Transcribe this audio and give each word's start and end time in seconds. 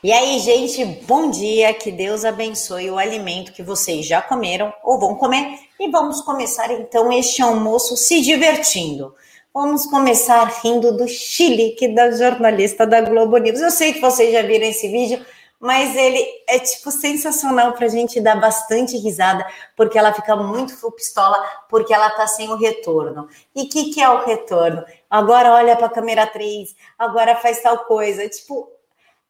E 0.00 0.12
aí, 0.12 0.38
gente, 0.38 0.84
bom 1.08 1.28
dia, 1.28 1.74
que 1.74 1.90
Deus 1.90 2.24
abençoe 2.24 2.88
o 2.88 2.98
alimento 2.98 3.52
que 3.52 3.64
vocês 3.64 4.06
já 4.06 4.22
comeram 4.22 4.72
ou 4.84 4.96
vão 4.96 5.16
comer. 5.16 5.58
E 5.80 5.90
vamos 5.90 6.20
começar 6.20 6.70
então 6.70 7.12
este 7.12 7.42
almoço 7.42 7.96
se 7.96 8.20
divertindo. 8.22 9.12
Vamos 9.52 9.86
começar 9.86 10.44
rindo 10.62 10.96
do 10.96 11.08
Chile, 11.08 11.72
que 11.72 11.88
da 11.88 12.12
jornalista 12.12 12.86
da 12.86 13.00
Globo 13.00 13.38
News. 13.38 13.60
Eu 13.60 13.72
sei 13.72 13.92
que 13.92 14.00
vocês 14.00 14.32
já 14.32 14.40
viram 14.42 14.66
esse 14.66 14.86
vídeo, 14.86 15.26
mas 15.58 15.96
ele 15.96 16.24
é 16.48 16.60
tipo 16.60 16.92
sensacional 16.92 17.72
para 17.72 17.86
a 17.86 17.88
gente 17.90 18.20
dar 18.20 18.40
bastante 18.40 18.96
risada, 18.96 19.44
porque 19.76 19.98
ela 19.98 20.14
fica 20.14 20.36
muito 20.36 20.76
full 20.76 20.92
pistola, 20.92 21.44
porque 21.68 21.92
ela 21.92 22.10
tá 22.10 22.24
sem 22.28 22.48
o 22.48 22.56
retorno. 22.56 23.26
E 23.52 23.62
o 23.62 23.68
que, 23.68 23.92
que 23.92 24.00
é 24.00 24.08
o 24.08 24.24
retorno? 24.24 24.84
Agora 25.10 25.54
olha 25.54 25.74
para 25.74 25.86
a 25.86 25.90
câmera 25.90 26.24
3, 26.24 26.72
agora 26.96 27.34
faz 27.34 27.60
tal 27.60 27.78
coisa. 27.78 28.28
Tipo, 28.28 28.77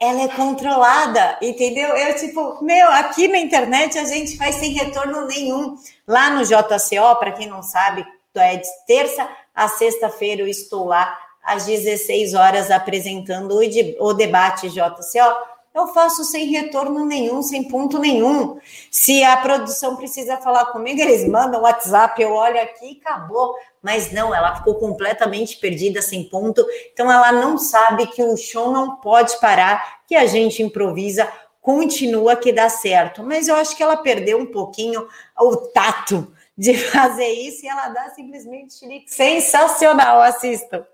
ela 0.00 0.22
é 0.22 0.28
controlada, 0.28 1.36
entendeu? 1.42 1.94
Eu, 1.94 2.16
tipo, 2.16 2.64
meu, 2.64 2.90
aqui 2.90 3.28
na 3.28 3.38
internet 3.38 3.98
a 3.98 4.04
gente 4.04 4.38
faz 4.38 4.56
sem 4.56 4.72
retorno 4.72 5.26
nenhum. 5.26 5.76
Lá 6.08 6.30
no 6.30 6.42
JCO, 6.42 7.16
para 7.18 7.32
quem 7.32 7.46
não 7.46 7.62
sabe, 7.62 8.06
é 8.34 8.56
de 8.56 8.68
terça 8.86 9.28
a 9.54 9.68
sexta-feira 9.68 10.40
eu 10.40 10.48
estou 10.48 10.86
lá 10.86 11.18
às 11.42 11.66
16 11.66 12.34
horas 12.34 12.70
apresentando 12.70 13.56
o, 13.56 13.68
de, 13.68 13.96
o 13.98 14.14
debate 14.14 14.70
JCO 14.70 15.49
eu 15.74 15.86
faço 15.88 16.24
sem 16.24 16.46
retorno 16.46 17.04
nenhum, 17.04 17.42
sem 17.42 17.68
ponto 17.68 17.98
nenhum. 17.98 18.58
Se 18.90 19.22
a 19.22 19.36
produção 19.36 19.96
precisa 19.96 20.36
falar 20.36 20.66
comigo, 20.66 21.00
eles 21.00 21.26
mandam 21.28 21.62
WhatsApp, 21.62 22.20
eu 22.20 22.32
olho 22.32 22.60
aqui 22.60 22.92
e 22.92 23.00
acabou. 23.00 23.54
Mas 23.80 24.12
não, 24.12 24.34
ela 24.34 24.56
ficou 24.56 24.74
completamente 24.74 25.56
perdida, 25.58 26.02
sem 26.02 26.24
ponto. 26.24 26.66
Então 26.92 27.10
ela 27.10 27.30
não 27.30 27.56
sabe 27.56 28.08
que 28.08 28.22
o 28.22 28.36
show 28.36 28.72
não 28.72 28.96
pode 28.96 29.38
parar, 29.40 30.02
que 30.08 30.16
a 30.16 30.26
gente 30.26 30.60
improvisa, 30.62 31.30
continua 31.60 32.34
que 32.34 32.52
dá 32.52 32.68
certo. 32.68 33.22
Mas 33.22 33.46
eu 33.46 33.54
acho 33.54 33.76
que 33.76 33.82
ela 33.82 33.96
perdeu 33.96 34.38
um 34.38 34.46
pouquinho 34.46 35.06
o 35.38 35.56
tato 35.56 36.34
de 36.58 36.74
fazer 36.90 37.28
isso 37.28 37.64
e 37.64 37.68
ela 37.68 37.88
dá 37.88 38.10
simplesmente 38.10 38.74
sensacional. 39.06 40.20
Assistam. 40.20 40.84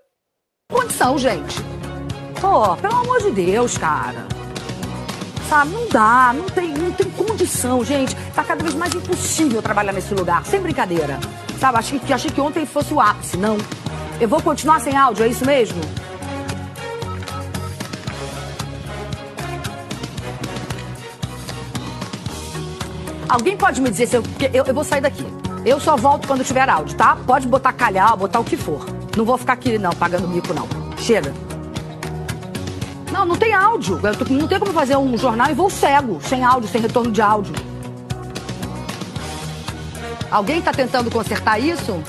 Condição, 0.71 1.17
gente. 1.17 1.55
Pô, 2.39 2.77
pelo 2.77 2.95
amor 2.97 3.21
de 3.23 3.31
Deus, 3.31 3.77
cara. 3.77 4.36
Sabe, 5.49 5.71
não 5.71 5.87
dá, 5.87 6.33
não 6.35 6.45
tem, 6.45 6.73
não 6.73 6.91
tem 6.91 7.09
condição, 7.11 7.83
gente. 7.83 8.13
Tá 8.35 8.43
cada 8.43 8.61
vez 8.61 8.75
mais 8.75 8.93
impossível 8.93 9.61
trabalhar 9.61 9.93
nesse 9.93 10.13
lugar, 10.13 10.45
sem 10.45 10.59
brincadeira. 10.61 11.17
Sabe, 11.57 11.77
achei 11.77 11.99
que, 11.99 12.11
achei 12.11 12.29
que 12.29 12.41
ontem 12.41 12.65
fosse 12.65 12.93
o 12.93 12.99
ápice, 12.99 13.37
não. 13.37 13.57
Eu 14.19 14.27
vou 14.27 14.41
continuar 14.41 14.81
sem 14.81 14.97
áudio, 14.97 15.23
é 15.23 15.29
isso 15.29 15.45
mesmo? 15.45 15.79
Alguém 23.29 23.55
pode 23.55 23.81
me 23.81 23.89
dizer 23.89 24.07
se 24.07 24.15
eu, 24.17 24.23
eu, 24.53 24.65
eu 24.65 24.73
vou 24.73 24.83
sair 24.83 25.01
daqui. 25.01 25.25
Eu 25.65 25.79
só 25.79 25.95
volto 25.95 26.27
quando 26.27 26.43
tiver 26.43 26.67
áudio, 26.69 26.97
tá? 26.97 27.17
Pode 27.25 27.47
botar 27.47 27.71
calhar, 27.71 28.15
botar 28.17 28.39
o 28.39 28.43
que 28.43 28.57
for. 28.57 28.85
Não 29.15 29.23
vou 29.23 29.37
ficar 29.37 29.53
aqui, 29.53 29.77
não, 29.77 29.91
pagando 29.91 30.27
mico, 30.27 30.53
não. 30.53 30.67
Chega. 30.97 31.46
Não, 33.11 33.25
não 33.25 33.37
tem 33.37 33.53
áudio. 33.53 33.99
Não 34.29 34.47
tem 34.47 34.59
como 34.59 34.73
fazer 34.73 34.97
um 34.97 35.17
jornal 35.17 35.49
em 35.49 35.53
voo 35.53 35.69
cego, 35.69 36.21
sem 36.21 36.43
áudio, 36.43 36.69
sem 36.69 36.81
retorno 36.81 37.11
de 37.11 37.21
áudio. 37.21 37.53
Alguém 40.29 40.59
está 40.59 40.73
tentando 40.73 41.09
consertar 41.09 41.57
isso? 41.59 42.03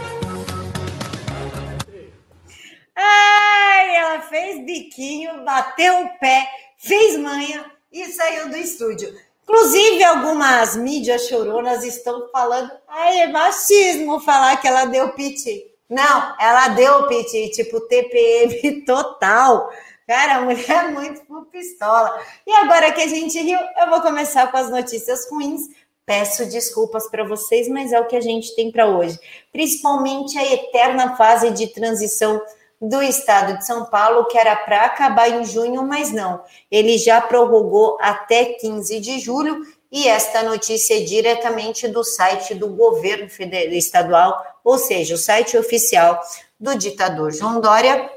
Ai, 2.96 3.94
ela 3.94 4.22
fez 4.22 4.64
biquinho, 4.66 5.44
bateu 5.44 6.04
o 6.04 6.18
pé, 6.18 6.48
fez 6.76 7.16
manha 7.18 7.64
e 7.92 8.06
saiu 8.06 8.48
do 8.48 8.56
estúdio. 8.56 9.14
Inclusive, 9.44 10.04
algumas 10.04 10.76
mídias 10.76 11.28
choronas 11.28 11.84
estão 11.84 12.28
falando, 12.30 12.70
ai, 12.86 13.20
é 13.20 13.28
machismo 13.28 14.20
falar 14.20 14.56
que 14.56 14.66
ela 14.66 14.84
deu 14.84 15.10
piti. 15.10 15.64
Não, 15.88 16.34
ela 16.38 16.68
deu 16.68 17.06
piti, 17.06 17.50
tipo 17.50 17.80
TPM 17.82 18.82
total. 18.84 19.70
Cara, 20.08 20.36
a 20.36 20.40
mulher 20.40 20.86
é 20.86 20.88
muito 20.88 21.20
por 21.26 21.44
pistola. 21.48 22.18
E 22.46 22.52
agora 22.54 22.90
que 22.90 23.02
a 23.02 23.06
gente 23.06 23.38
riu, 23.38 23.58
eu 23.76 23.90
vou 23.90 24.00
começar 24.00 24.50
com 24.50 24.56
as 24.56 24.70
notícias 24.70 25.28
ruins. 25.30 25.68
Peço 26.06 26.46
desculpas 26.46 27.10
para 27.10 27.24
vocês, 27.24 27.68
mas 27.68 27.92
é 27.92 28.00
o 28.00 28.06
que 28.06 28.16
a 28.16 28.20
gente 28.22 28.56
tem 28.56 28.72
para 28.72 28.86
hoje. 28.86 29.20
Principalmente 29.52 30.38
a 30.38 30.50
eterna 30.50 31.14
fase 31.14 31.50
de 31.50 31.66
transição 31.66 32.40
do 32.80 33.02
estado 33.02 33.58
de 33.58 33.66
São 33.66 33.84
Paulo, 33.84 34.24
que 34.28 34.38
era 34.38 34.56
para 34.56 34.86
acabar 34.86 35.28
em 35.28 35.44
junho, 35.44 35.82
mas 35.82 36.10
não. 36.10 36.42
Ele 36.70 36.96
já 36.96 37.20
prorrogou 37.20 37.98
até 38.00 38.46
15 38.46 39.00
de 39.00 39.18
julho. 39.18 39.60
E 39.92 40.08
esta 40.08 40.42
notícia 40.42 40.96
é 40.96 41.00
diretamente 41.00 41.86
do 41.86 42.02
site 42.02 42.54
do 42.54 42.68
governo 42.68 43.28
federal, 43.28 43.74
estadual, 43.74 44.46
ou 44.64 44.78
seja, 44.78 45.14
o 45.14 45.18
site 45.18 45.54
oficial 45.58 46.18
do 46.58 46.74
ditador 46.76 47.30
João 47.30 47.60
Dória, 47.60 48.10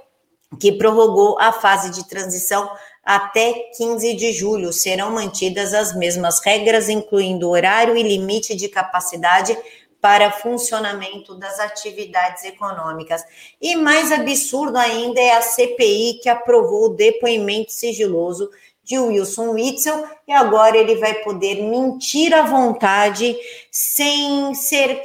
que 0.59 0.71
prorrogou 0.71 1.37
a 1.39 1.51
fase 1.51 1.91
de 1.91 2.07
transição 2.07 2.69
até 3.03 3.53
15 3.77 4.13
de 4.13 4.31
julho. 4.33 4.71
Serão 4.71 5.11
mantidas 5.11 5.73
as 5.73 5.95
mesmas 5.95 6.39
regras, 6.43 6.89
incluindo 6.89 7.49
horário 7.49 7.95
e 7.95 8.03
limite 8.03 8.55
de 8.55 8.67
capacidade 8.67 9.57
para 9.99 10.31
funcionamento 10.31 11.35
das 11.35 11.59
atividades 11.59 12.43
econômicas. 12.43 13.23
E 13.61 13.75
mais 13.75 14.11
absurdo 14.11 14.77
ainda 14.77 15.21
é 15.21 15.33
a 15.33 15.41
CPI 15.41 16.19
que 16.21 16.27
aprovou 16.29 16.85
o 16.85 16.95
depoimento 16.95 17.71
sigiloso 17.71 18.49
de 18.83 18.97
Wilson 18.97 19.51
Witzel 19.51 20.03
e 20.27 20.33
agora 20.33 20.75
ele 20.75 20.95
vai 20.95 21.13
poder 21.15 21.61
mentir 21.61 22.33
à 22.33 22.41
vontade 22.41 23.37
sem 23.69 24.55
ser 24.55 25.01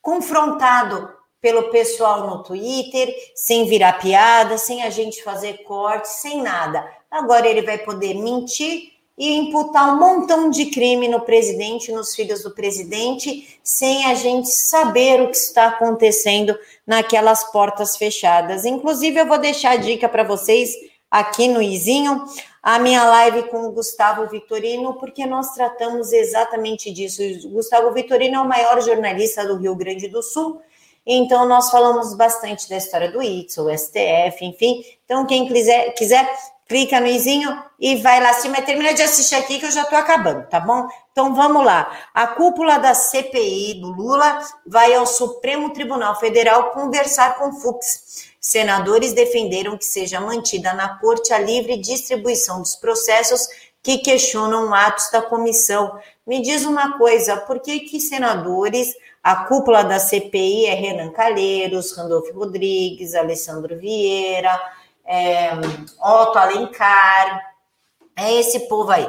confrontado 0.00 1.15
pelo 1.40 1.70
pessoal 1.70 2.26
no 2.28 2.42
Twitter, 2.42 3.14
sem 3.34 3.66
virar 3.66 3.94
piada, 3.94 4.58
sem 4.58 4.82
a 4.82 4.90
gente 4.90 5.22
fazer 5.22 5.62
corte, 5.64 6.08
sem 6.08 6.42
nada. 6.42 6.88
Agora 7.10 7.46
ele 7.46 7.62
vai 7.62 7.78
poder 7.78 8.14
mentir 8.14 8.96
e 9.18 9.34
imputar 9.34 9.94
um 9.94 9.98
montão 9.98 10.50
de 10.50 10.66
crime 10.66 11.08
no 11.08 11.20
presidente, 11.20 11.90
nos 11.90 12.14
filhos 12.14 12.42
do 12.42 12.50
presidente, 12.50 13.58
sem 13.62 14.04
a 14.06 14.14
gente 14.14 14.48
saber 14.48 15.22
o 15.22 15.30
que 15.30 15.36
está 15.36 15.68
acontecendo 15.68 16.58
naquelas 16.86 17.44
portas 17.50 17.96
fechadas. 17.96 18.64
Inclusive, 18.64 19.20
eu 19.20 19.26
vou 19.26 19.38
deixar 19.38 19.70
a 19.70 19.76
dica 19.76 20.08
para 20.08 20.22
vocês 20.22 20.74
aqui 21.10 21.48
no 21.48 21.62
Izinho, 21.62 22.26
a 22.62 22.78
minha 22.78 23.04
live 23.04 23.44
com 23.44 23.64
o 23.64 23.72
Gustavo 23.72 24.28
Vitorino, 24.28 24.94
porque 24.94 25.24
nós 25.24 25.54
tratamos 25.54 26.12
exatamente 26.12 26.92
disso. 26.92 27.22
O 27.46 27.50
Gustavo 27.50 27.92
Vitorino 27.92 28.36
é 28.36 28.40
o 28.40 28.48
maior 28.48 28.82
jornalista 28.82 29.46
do 29.46 29.56
Rio 29.56 29.74
Grande 29.74 30.08
do 30.08 30.22
Sul 30.22 30.60
então, 31.06 31.46
nós 31.46 31.70
falamos 31.70 32.14
bastante 32.14 32.68
da 32.68 32.76
história 32.76 33.10
do 33.10 33.22
ITS, 33.22 33.58
o 33.58 33.70
STF, 33.70 34.44
enfim. 34.44 34.82
Então, 35.04 35.24
quem 35.24 35.46
quiser, 35.46 35.92
quiser 35.92 36.28
clica 36.68 37.00
no 37.00 37.06
izinho 37.06 37.62
e 37.78 37.96
vai 37.96 38.20
lá 38.20 38.30
acima. 38.30 38.60
Termina 38.60 38.92
de 38.92 39.02
assistir 39.02 39.36
aqui 39.36 39.58
que 39.58 39.66
eu 39.66 39.70
já 39.70 39.82
estou 39.82 39.98
acabando, 39.98 40.46
tá 40.48 40.60
bom? 40.60 40.86
Então 41.12 41.34
vamos 41.34 41.64
lá. 41.64 41.90
A 42.12 42.26
cúpula 42.26 42.78
da 42.78 42.94
CPI 42.94 43.80
do 43.80 43.90
Lula 43.92 44.40
vai 44.66 44.94
ao 44.94 45.06
Supremo 45.06 45.72
Tribunal 45.72 46.18
Federal 46.18 46.70
conversar 46.72 47.38
com 47.38 47.52
Fux. 47.52 48.26
Senadores 48.40 49.12
defenderam 49.12 49.76
que 49.76 49.84
seja 49.84 50.20
mantida 50.20 50.72
na 50.72 50.98
corte 50.98 51.32
a 51.32 51.38
livre 51.38 51.76
distribuição 51.76 52.60
dos 52.60 52.76
processos 52.76 53.48
que 53.86 53.98
questionam 53.98 54.74
atos 54.74 55.12
da 55.12 55.22
comissão. 55.22 55.96
Me 56.26 56.42
diz 56.42 56.64
uma 56.64 56.98
coisa, 56.98 57.36
por 57.36 57.60
que 57.60 57.78
que 57.78 58.00
senadores 58.00 58.92
a 59.22 59.44
cúpula 59.44 59.84
da 59.84 60.00
CPI 60.00 60.66
é 60.66 60.74
Renan 60.74 61.12
Calheiros, 61.12 61.96
Randolfo 61.96 62.32
Rodrigues, 62.32 63.14
Alessandro 63.14 63.78
Vieira, 63.78 64.60
é, 65.04 65.52
Otto 66.02 66.36
Alencar, 66.36 67.54
é 68.16 68.34
esse 68.34 68.66
povo 68.68 68.90
aí. 68.90 69.08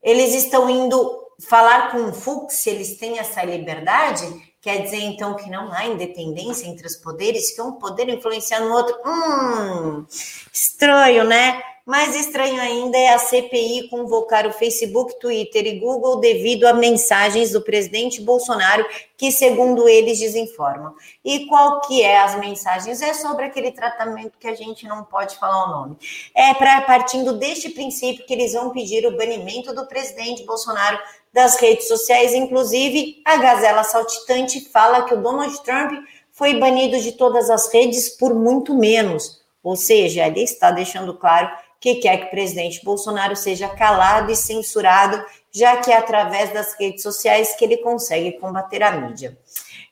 Eles 0.00 0.32
estão 0.32 0.70
indo 0.70 1.26
falar 1.48 1.90
com 1.90 2.04
o 2.04 2.14
Fux, 2.14 2.68
eles 2.68 2.98
têm 2.98 3.18
essa 3.18 3.42
liberdade, 3.42 4.24
quer 4.60 4.80
dizer 4.80 5.00
então 5.00 5.34
que 5.34 5.50
não 5.50 5.72
há 5.72 5.86
independência 5.86 6.68
entre 6.68 6.86
os 6.86 6.94
poderes, 6.94 7.52
que 7.52 7.60
um 7.60 7.72
poder 7.72 8.08
influencia 8.08 8.60
no 8.60 8.72
outro. 8.72 8.96
Hum, 9.04 10.06
estranho, 10.52 11.24
né? 11.24 11.60
Mais 11.88 12.14
estranho 12.14 12.60
ainda 12.60 12.98
é 12.98 13.14
a 13.14 13.18
CPI 13.18 13.88
convocar 13.88 14.46
o 14.46 14.52
Facebook, 14.52 15.18
Twitter 15.18 15.66
e 15.66 15.78
Google 15.78 16.20
devido 16.20 16.66
a 16.66 16.74
mensagens 16.74 17.52
do 17.52 17.62
presidente 17.62 18.20
Bolsonaro 18.20 18.84
que, 19.16 19.32
segundo 19.32 19.88
eles, 19.88 20.18
desinformam. 20.18 20.94
E 21.24 21.46
qual 21.46 21.80
que 21.80 22.02
é 22.02 22.20
as 22.20 22.38
mensagens? 22.38 23.00
É 23.00 23.14
sobre 23.14 23.46
aquele 23.46 23.72
tratamento 23.72 24.36
que 24.38 24.46
a 24.46 24.54
gente 24.54 24.86
não 24.86 25.02
pode 25.02 25.38
falar 25.38 25.64
o 25.64 25.70
nome. 25.70 25.96
É 26.34 26.52
partindo 26.82 27.32
deste 27.32 27.70
princípio 27.70 28.26
que 28.26 28.34
eles 28.34 28.52
vão 28.52 28.68
pedir 28.68 29.06
o 29.06 29.16
banimento 29.16 29.74
do 29.74 29.86
presidente 29.86 30.44
Bolsonaro 30.44 30.98
das 31.32 31.56
redes 31.56 31.88
sociais, 31.88 32.34
inclusive 32.34 33.22
a 33.24 33.38
Gazela 33.38 33.82
Saltitante 33.82 34.60
fala 34.68 35.04
que 35.04 35.14
o 35.14 35.22
Donald 35.22 35.58
Trump 35.62 36.04
foi 36.32 36.58
banido 36.58 37.00
de 37.00 37.12
todas 37.12 37.48
as 37.48 37.72
redes 37.72 38.10
por 38.10 38.34
muito 38.34 38.74
menos. 38.74 39.38
Ou 39.62 39.74
seja, 39.74 40.26
ele 40.26 40.42
está 40.42 40.70
deixando 40.70 41.14
claro 41.14 41.50
que 41.80 41.96
quer 41.96 42.18
que 42.18 42.26
o 42.26 42.30
presidente 42.30 42.84
Bolsonaro 42.84 43.36
seja 43.36 43.68
calado 43.68 44.30
e 44.32 44.36
censurado, 44.36 45.24
já 45.50 45.76
que 45.76 45.90
é 45.90 45.96
através 45.96 46.52
das 46.52 46.74
redes 46.78 47.02
sociais 47.02 47.54
que 47.56 47.64
ele 47.64 47.78
consegue 47.78 48.32
combater 48.38 48.82
a 48.82 48.92
mídia. 48.92 49.38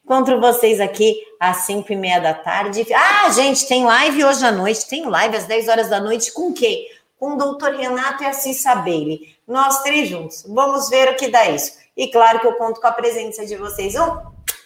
Encontro 0.05 0.41
vocês 0.41 0.81
aqui 0.81 1.17
às 1.41 1.59
5 1.59 1.93
e 1.93 1.97
meia 1.97 2.21
da 2.21 2.33
tarde. 2.33 2.87
Ah, 2.95 3.29
gente, 3.31 3.67
tem 3.67 3.85
live 3.85 4.25
hoje 4.25 4.45
à 4.45 4.53
noite, 4.53 4.89
tem 4.89 5.05
live 5.05 5.37
às 5.37 5.47
10 5.47 5.69
horas 5.69 5.89
da 5.89 6.01
noite 6.01 6.33
com 6.33 6.53
quem? 6.53 6.87
Com 7.19 7.33
o 7.33 7.37
doutor 7.37 7.75
Renato 7.75 8.23
e 8.23 8.27
a 8.27 8.33
Cissa 8.33 8.75
Bailey. 8.77 9.35
Nós 9.47 9.83
três 9.83 10.09
juntos. 10.09 10.45
Vamos 10.47 10.89
ver 10.89 11.09
o 11.09 11.17
que 11.17 11.29
dá 11.29 11.49
isso. 11.49 11.73
E 11.97 12.09
claro 12.09 12.39
que 12.41 12.47
eu 12.47 12.55
conto 12.55 12.81
com 12.81 12.87
a 12.87 12.93
presença 12.93 13.45
de 13.47 13.57
vocês. 13.57 13.95
Um 13.97 14.17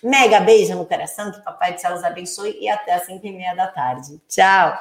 mega 0.03 0.41
beijo 0.41 0.75
no 0.75 0.85
coração, 0.85 1.31
que 1.31 1.39
o 1.39 1.45
Papai 1.45 1.75
do 1.75 1.81
Céu 1.81 1.95
os 1.95 2.03
abençoe 2.05 2.59
e 2.61 2.69
até 2.69 2.95
às 2.95 3.07
5 3.07 3.27
e 3.27 3.33
meia 3.33 3.55
da 3.55 3.67
tarde. 3.67 4.21
Tchau! 4.29 4.75